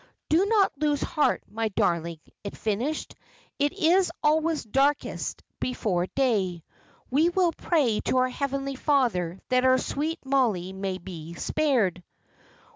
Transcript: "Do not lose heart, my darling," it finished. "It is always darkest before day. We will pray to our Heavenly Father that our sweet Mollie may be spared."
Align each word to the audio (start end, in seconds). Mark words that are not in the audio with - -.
"Do 0.29 0.47
not 0.47 0.71
lose 0.79 1.03
heart, 1.03 1.43
my 1.47 1.67
darling," 1.69 2.19
it 2.43 2.57
finished. 2.57 3.13
"It 3.59 3.71
is 3.77 4.11
always 4.23 4.63
darkest 4.63 5.43
before 5.59 6.07
day. 6.15 6.63
We 7.11 7.29
will 7.29 7.51
pray 7.51 7.99
to 8.05 8.17
our 8.17 8.29
Heavenly 8.29 8.73
Father 8.73 9.39
that 9.49 9.63
our 9.63 9.77
sweet 9.77 10.17
Mollie 10.25 10.73
may 10.73 10.97
be 10.97 11.35
spared." 11.35 12.01